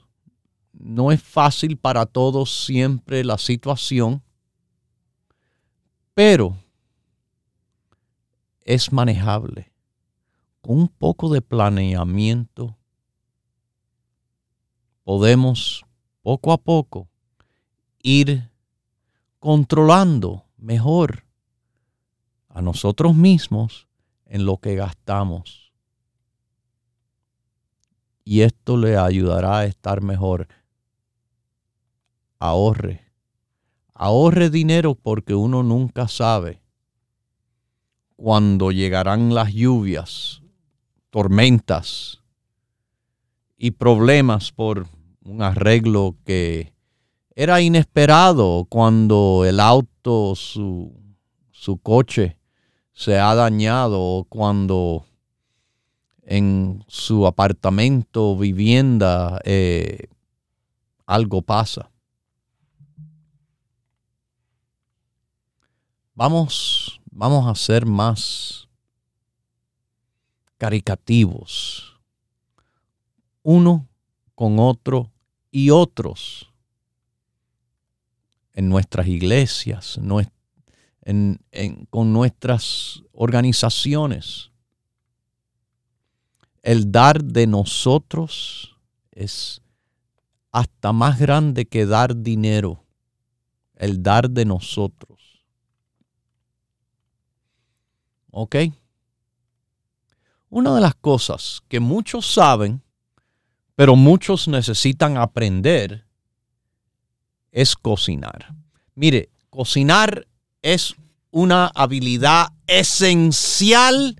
[0.74, 4.22] no es fácil para todos siempre la situación,
[6.14, 6.58] pero
[8.66, 9.72] es manejable.
[10.62, 12.76] Con un poco de planeamiento
[15.06, 15.86] podemos
[16.22, 17.08] poco a poco
[18.02, 18.50] ir
[19.40, 21.26] controlando mejor
[22.48, 23.88] a nosotros mismos
[24.26, 25.74] en lo que gastamos.
[28.24, 30.48] Y esto le ayudará a estar mejor.
[32.40, 33.02] Ahorre.
[33.94, 36.62] Ahorre dinero porque uno nunca sabe
[38.16, 40.42] cuando llegarán las lluvias,
[41.10, 42.22] tormentas
[43.58, 44.88] y problemas por
[45.26, 46.74] un arreglo que
[47.36, 50.94] era inesperado cuando el auto, su,
[51.52, 52.38] su coche,
[52.94, 55.06] se ha dañado o cuando
[56.22, 60.08] en su apartamento, vivienda, eh,
[61.06, 61.90] algo pasa.
[66.14, 68.68] Vamos, vamos a ser más
[70.58, 72.00] caricativos,
[73.42, 73.88] uno
[74.36, 75.12] con otro
[75.52, 76.53] y otros
[78.54, 80.00] en nuestras iglesias,
[81.90, 84.52] con nuestras organizaciones.
[86.62, 88.78] El dar de nosotros
[89.12, 89.62] es
[90.52, 92.84] hasta más grande que dar dinero.
[93.76, 95.44] El dar de nosotros.
[98.32, 98.56] ¿Ok?
[100.50, 102.82] Una de las cosas que muchos saben,
[103.76, 106.06] pero muchos necesitan aprender,
[107.54, 108.54] es cocinar.
[108.96, 110.28] Mire, cocinar
[110.62, 110.96] es
[111.32, 114.18] una habilidad esencial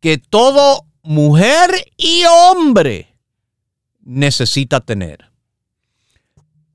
[0.00, 3.16] que todo mujer y hombre
[4.02, 5.30] necesita tener.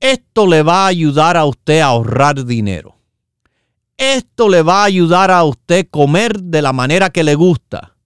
[0.00, 2.96] Esto le va a ayudar a usted a ahorrar dinero.
[3.96, 7.96] Esto le va a ayudar a usted comer de la manera que le gusta.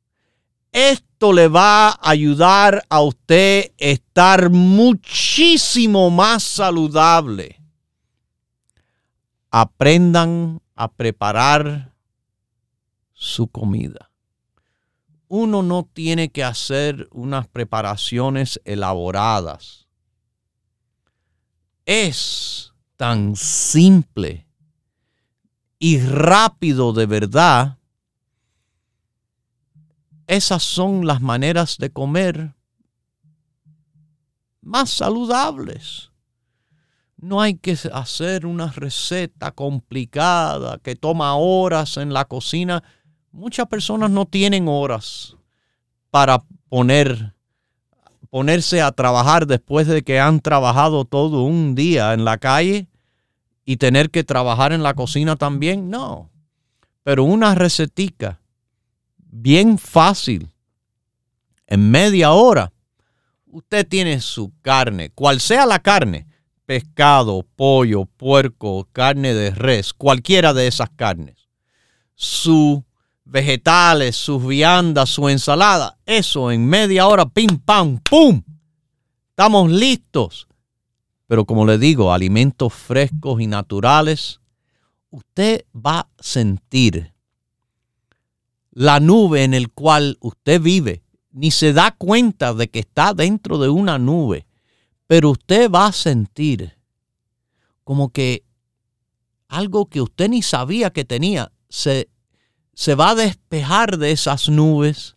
[0.72, 7.63] Esto le va a ayudar a usted estar muchísimo más saludable.
[9.56, 11.94] Aprendan a preparar
[13.12, 14.10] su comida.
[15.28, 19.86] Uno no tiene que hacer unas preparaciones elaboradas.
[21.86, 24.48] Es tan simple
[25.78, 27.78] y rápido de verdad.
[30.26, 32.56] Esas son las maneras de comer
[34.62, 36.10] más saludables.
[37.24, 42.84] No hay que hacer una receta complicada que toma horas en la cocina.
[43.32, 45.34] Muchas personas no tienen horas
[46.10, 47.32] para poner
[48.28, 52.88] ponerse a trabajar después de que han trabajado todo un día en la calle
[53.64, 55.88] y tener que trabajar en la cocina también.
[55.88, 56.30] No.
[57.04, 58.38] Pero una recetica
[59.16, 60.50] bien fácil
[61.68, 62.70] en media hora.
[63.46, 66.26] Usted tiene su carne, cual sea la carne
[66.66, 71.48] pescado, pollo, puerco, carne de res, cualquiera de esas carnes,
[72.14, 72.80] sus
[73.24, 78.42] vegetales, sus viandas, su ensalada, eso en media hora, pim, pam, pum,
[79.30, 80.46] estamos listos.
[81.26, 84.40] Pero como le digo, alimentos frescos y naturales,
[85.10, 87.14] usted va a sentir
[88.70, 93.58] la nube en el cual usted vive, ni se da cuenta de que está dentro
[93.58, 94.46] de una nube
[95.06, 96.76] pero usted va a sentir
[97.84, 98.44] como que
[99.48, 102.08] algo que usted ni sabía que tenía se,
[102.72, 105.16] se va a despejar de esas nubes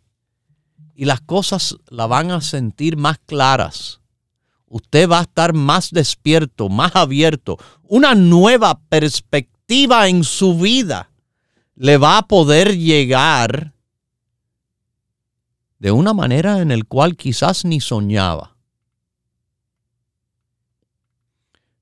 [0.94, 4.02] y las cosas la van a sentir más claras.
[4.70, 11.10] usted va a estar más despierto, más abierto, una nueva perspectiva en su vida
[11.76, 13.74] le va a poder llegar
[15.80, 18.57] de una manera en la cual quizás ni soñaba.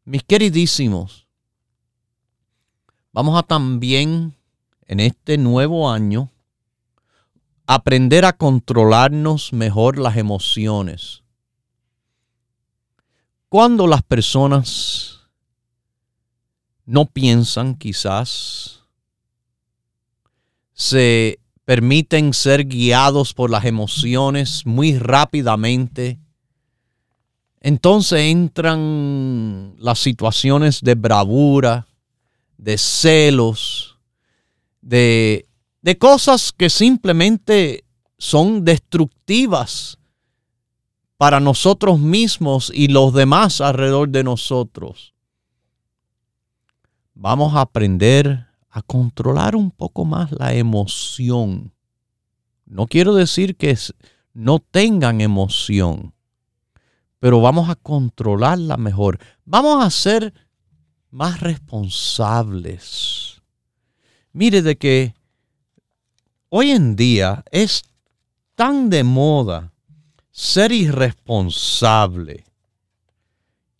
[0.07, 1.27] Mis queridísimos,
[3.11, 4.37] vamos a también
[4.85, 6.31] en este nuevo año
[7.65, 11.23] aprender a controlarnos mejor las emociones.
[13.49, 15.21] Cuando las personas
[16.85, 18.83] no piensan quizás,
[20.73, 26.19] se permiten ser guiados por las emociones muy rápidamente,
[27.65, 31.87] entonces entran las situaciones de bravura,
[32.59, 33.97] de celos,
[34.81, 35.47] de,
[35.81, 37.83] de cosas que simplemente
[38.19, 39.97] son destructivas
[41.17, 45.15] para nosotros mismos y los demás alrededor de nosotros.
[47.15, 51.73] Vamos a aprender a controlar un poco más la emoción.
[52.67, 53.75] No quiero decir que
[54.35, 56.13] no tengan emoción,
[57.19, 59.19] pero vamos a controlarla mejor.
[59.45, 60.33] Vamos a ser
[61.09, 63.41] más responsables.
[64.31, 65.15] Mire de que
[66.49, 67.83] hoy en día es
[68.55, 69.73] tan de moda
[70.31, 72.45] ser irresponsable.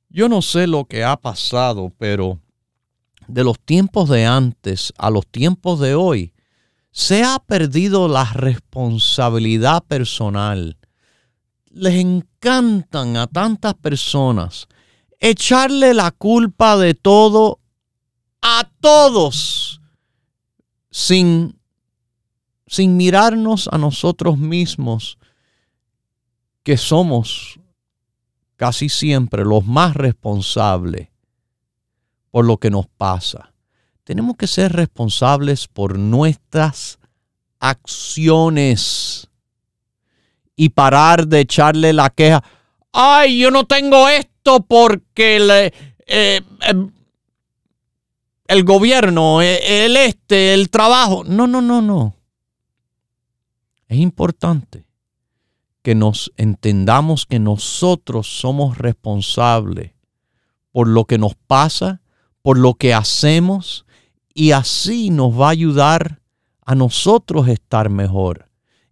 [0.10, 2.40] Yo no sé lo que ha pasado, pero
[3.28, 6.34] de los tiempos de antes a los tiempos de hoy,
[6.92, 10.78] se ha perdido la responsabilidad personal.
[11.76, 14.68] Les encantan a tantas personas
[15.20, 17.60] echarle la culpa de todo
[18.42, 19.82] a todos
[20.90, 21.60] sin,
[22.68, 25.18] sin mirarnos a nosotros mismos,
[26.64, 27.60] que somos
[28.56, 31.10] casi siempre los más responsables
[32.32, 33.54] por lo que nos pasa.
[34.04, 37.00] Tenemos que ser responsables por nuestras
[37.60, 39.30] acciones
[40.56, 42.44] y parar de echarle la queja.
[42.92, 45.72] Ay, yo no tengo esto porque
[46.08, 46.92] eh, em,
[48.48, 51.24] el gobierno, e, el este, el trabajo.
[51.26, 52.16] No, no, no, no.
[53.88, 54.86] Es importante
[55.82, 59.92] que nos entendamos que nosotros somos responsables
[60.72, 62.02] por lo que nos pasa
[62.46, 63.88] por lo que hacemos
[64.34, 66.22] y así nos va a ayudar
[66.64, 68.45] a nosotros estar mejor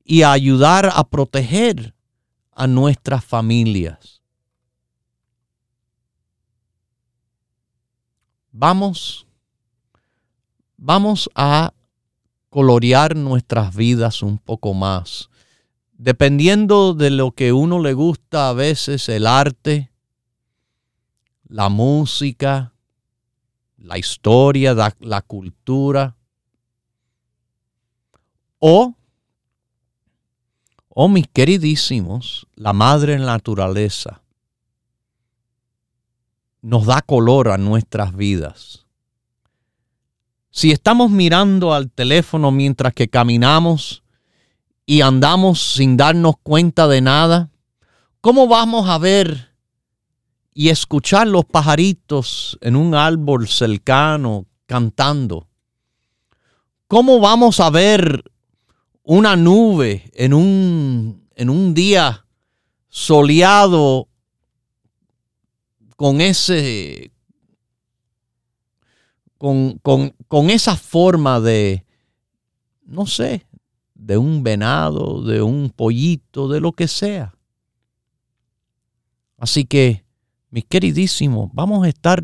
[0.04, 1.94] y a ayudar a proteger
[2.52, 4.22] a nuestras familias.
[8.52, 9.26] Vamos,
[10.78, 11.74] vamos a
[12.50, 15.30] colorear nuestras vidas un poco más.
[15.94, 19.92] Dependiendo de lo que uno le gusta a veces, el arte,
[21.48, 22.74] la música,
[23.78, 26.16] la historia, la, cultura,
[28.60, 28.96] o,
[30.94, 34.22] oh mis queridísimos, la madre naturaleza
[36.62, 38.86] nos da color a nuestras vidas.
[40.50, 44.04] Si estamos mirando al teléfono mientras que caminamos
[44.86, 47.50] y andamos sin darnos cuenta de nada,
[48.22, 49.54] ¿cómo vamos a ver
[50.54, 55.48] y escuchar los pajaritos en un árbol cercano cantando.
[56.88, 58.24] ¿Cómo vamos a ver
[59.04, 62.26] una nube en un, en un día
[62.90, 64.08] soleado
[65.96, 67.12] con ese
[69.38, 71.86] con, con, esa forma de
[72.86, 73.46] no sé
[73.94, 77.36] de un venado, de un pollito, de lo que sea.
[79.38, 80.06] Así que
[80.50, 82.24] mis queridísimos, vamos a estar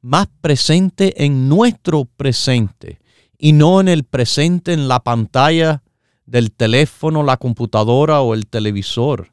[0.00, 3.01] más presentes en nuestro presente
[3.44, 5.82] y no en el presente en la pantalla
[6.26, 9.32] del teléfono, la computadora o el televisor.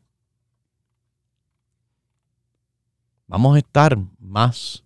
[3.27, 4.83] Vamos a estar más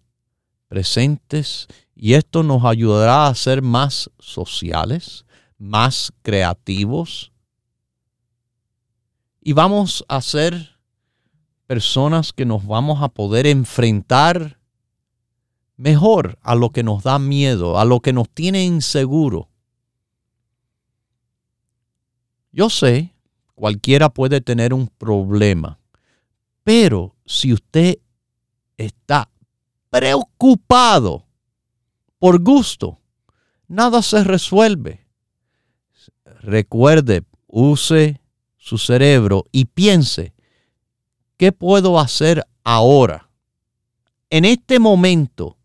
[0.67, 5.25] presentes y esto nos ayudará a ser más sociales,
[5.57, 7.31] más creativos
[9.39, 10.77] y vamos a ser
[11.65, 14.59] personas que nos vamos a poder enfrentar
[15.75, 19.49] mejor a lo que nos da miedo, a lo que nos tiene inseguro.
[22.51, 23.13] Yo sé,
[23.55, 25.79] cualquiera puede tener un problema,
[26.63, 27.97] pero si usted
[28.77, 29.29] está
[29.89, 31.25] preocupado
[32.19, 32.99] por gusto,
[33.67, 35.05] nada se resuelve.
[36.41, 38.21] Recuerde, use
[38.57, 40.33] su cerebro y piense,
[41.37, 43.29] ¿Qué puedo hacer ahora,
[44.29, 45.57] en este momento,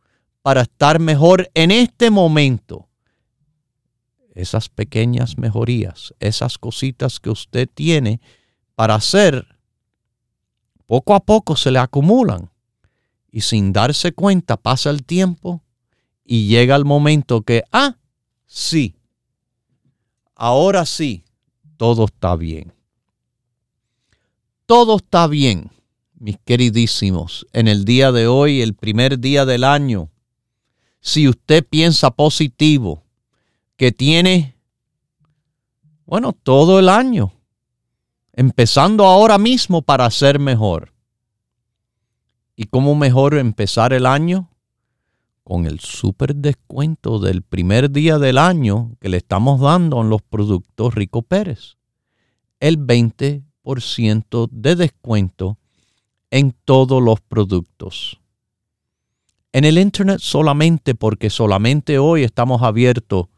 [0.42, 2.88] para estar mejor en este momento,
[4.34, 8.20] esas pequeñas mejorías, esas cositas que usted tiene
[8.74, 9.46] para hacer,
[10.86, 12.50] poco a poco se le acumulan.
[13.30, 15.62] Y sin darse cuenta pasa el tiempo
[16.24, 17.96] y llega el momento que, ah,
[18.46, 18.96] sí,
[20.34, 21.24] ahora sí,
[21.76, 22.72] todo está bien.
[24.66, 25.70] Todo está bien,
[26.14, 30.10] mis queridísimos, en el día de hoy, el primer día del año.
[31.00, 33.04] Si usted piensa positivo,
[33.76, 34.56] que tiene,
[36.04, 37.32] bueno, todo el año,
[38.32, 40.92] empezando ahora mismo para ser mejor.
[42.56, 44.50] ¿Y cómo mejor empezar el año?
[45.44, 50.22] Con el super descuento del primer día del año que le estamos dando en los
[50.22, 51.76] productos Rico Pérez.
[52.58, 55.56] El 20% de descuento
[56.30, 58.20] en todos los productos.
[59.52, 63.28] En el Internet solamente porque solamente hoy estamos abiertos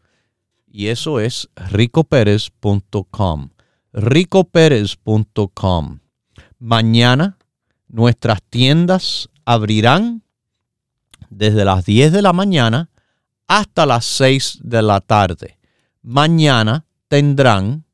[0.66, 3.50] y eso es ricoperez.com.
[3.92, 6.00] ricoperez.com.
[6.58, 7.38] Mañana
[7.88, 10.22] nuestras tiendas abrirán
[11.28, 12.90] desde las 10 de la mañana
[13.46, 15.58] hasta las 6 de la tarde.
[16.02, 17.84] Mañana tendrán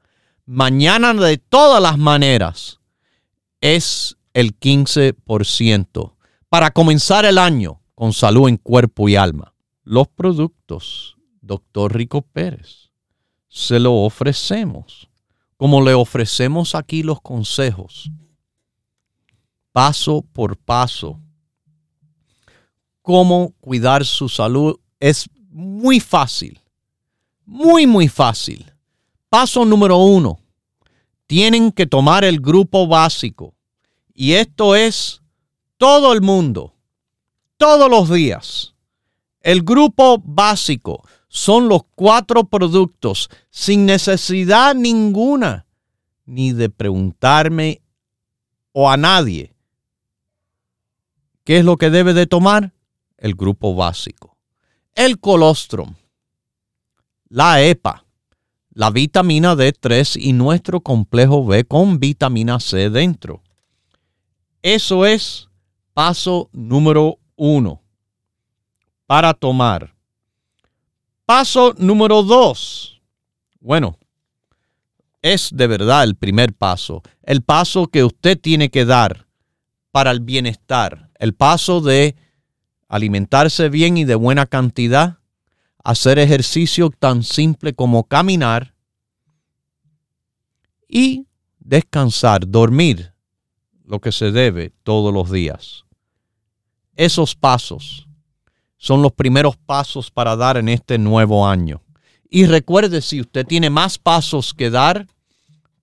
[0.45, 2.80] Mañana de todas las maneras
[3.62, 6.14] es el 15%
[6.49, 9.55] para comenzar el año con salud en cuerpo y alma.
[9.81, 11.17] Los productos
[11.47, 12.91] doctor Rico Pérez.
[13.47, 15.09] Se lo ofrecemos,
[15.55, 18.11] como le ofrecemos aquí los consejos,
[19.71, 21.19] paso por paso.
[23.01, 26.59] Cómo cuidar su salud es muy fácil,
[27.45, 28.71] muy, muy fácil.
[29.27, 30.39] Paso número uno,
[31.25, 33.55] tienen que tomar el grupo básico.
[34.13, 35.21] Y esto es
[35.77, 36.76] todo el mundo,
[37.58, 38.74] todos los días.
[39.41, 45.66] El grupo básico son los cuatro productos sin necesidad ninguna,
[46.26, 47.82] ni de preguntarme
[48.72, 49.53] o a nadie
[51.43, 52.74] qué es lo que debe de tomar
[53.18, 54.38] el grupo básico.
[54.93, 55.95] El colostrum,
[57.30, 58.03] la EPA,
[58.72, 63.41] la vitamina D3 y nuestro complejo B con vitamina C dentro.
[64.62, 65.47] Eso es
[65.93, 67.81] paso número uno
[69.05, 69.97] para tomar
[71.27, 73.01] Paso número dos.
[73.59, 73.99] Bueno,
[75.21, 77.03] es de verdad el primer paso.
[77.21, 79.27] El paso que usted tiene que dar
[79.91, 81.09] para el bienestar.
[81.19, 82.15] El paso de
[82.88, 85.17] alimentarse bien y de buena cantidad.
[85.83, 88.73] Hacer ejercicio tan simple como caminar.
[90.88, 91.27] Y
[91.59, 93.11] descansar, dormir
[93.83, 95.83] lo que se debe todos los días.
[96.97, 98.07] Esos pasos
[98.77, 101.81] son los primeros pasos para dar en este nuevo año.
[102.29, 105.07] Y recuerde, si usted tiene más pasos que dar,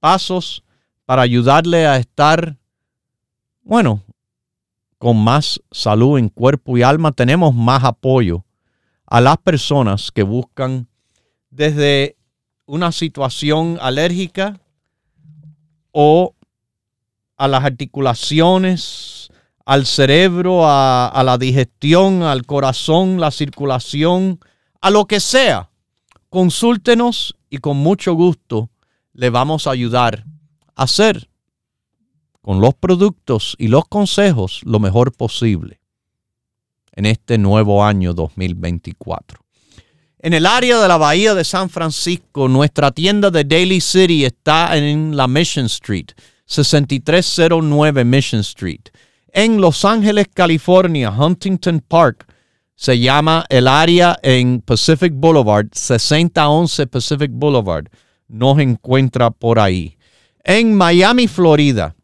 [0.00, 0.64] pasos
[1.04, 2.56] para ayudarle a estar,
[3.62, 4.02] bueno,
[4.98, 8.44] con más salud en cuerpo y alma, tenemos más apoyo
[9.06, 10.88] a las personas que buscan
[11.50, 12.16] desde
[12.66, 14.58] una situación alérgica
[15.92, 16.34] o
[17.36, 19.24] a las articulaciones,
[19.64, 24.38] al cerebro, a, la digestión, al corazón, la circulación,
[24.80, 25.70] a lo que sea.
[26.28, 28.70] Consúltenos y con mucho gusto
[29.12, 30.24] le vamos a ayudar
[30.74, 31.28] a hacer
[32.42, 35.80] con los productos y los consejos lo mejor posible
[36.92, 39.40] en este nuevo año 2024.
[40.18, 44.76] En el área de la Bahía de San Francisco, nuestra tienda de Daily City está
[44.76, 46.08] en la Mission Street,
[46.46, 48.88] 6309 Mission Street
[49.35, 52.26] en Los Ángeles, California, Huntington Park.
[52.76, 57.89] Se llama el área en Pacific Boulevard, 6011 Pacific Boulevard.
[58.28, 59.99] Nos encuentra por ahí.
[60.45, 61.95] En Miami, Florida,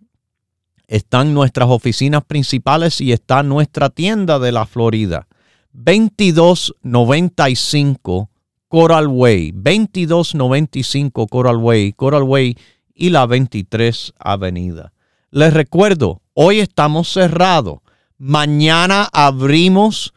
[0.86, 5.26] están nuestras oficinas principales y está nuestra tienda de la Florida.
[5.72, 8.30] 2295
[8.66, 12.58] Coral Way, 2295 Coral Way, Coral Way
[12.94, 14.92] y la 23 Avenida.
[15.30, 17.80] Les recuerdo, Hoy estamos cerrados.
[18.16, 20.14] Mañana abrimos,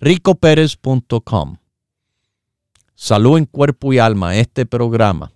[0.00, 1.58] ricoperez.com.
[2.94, 5.30] Salud en cuerpo y alma, este programa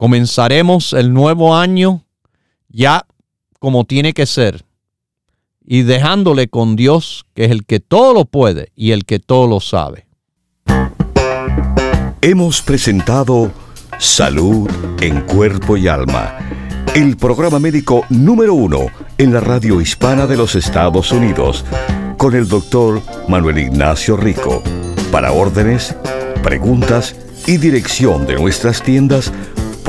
[0.00, 2.06] Comenzaremos el nuevo año
[2.70, 3.04] ya
[3.58, 4.64] como tiene que ser
[5.62, 9.46] y dejándole con Dios, que es el que todo lo puede y el que todo
[9.46, 10.06] lo sabe.
[12.22, 13.52] Hemos presentado
[13.98, 14.70] Salud
[15.02, 16.34] en Cuerpo y Alma,
[16.94, 18.86] el programa médico número uno
[19.18, 21.62] en la radio hispana de los Estados Unidos,
[22.16, 24.62] con el doctor Manuel Ignacio Rico.
[25.12, 25.94] Para órdenes,
[26.42, 27.14] preguntas
[27.46, 29.30] y dirección de nuestras tiendas,